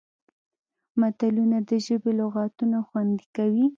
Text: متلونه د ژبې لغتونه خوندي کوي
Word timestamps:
متلونه 0.99 1.57
د 1.69 1.71
ژبې 1.85 2.11
لغتونه 2.19 2.77
خوندي 2.87 3.27
کوي 3.35 3.65